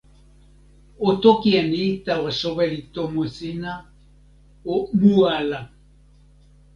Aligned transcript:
o 1.07 1.09
toki 1.23 1.49
e 1.61 1.63
ni 1.71 1.85
tawa 2.05 2.29
soweli 2.39 2.79
tomo 2.93 3.23
sina: 3.35 3.73
o 4.73 4.75
mu 4.99 5.15
ala. 5.37 5.61